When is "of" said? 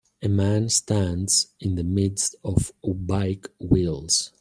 2.43-2.73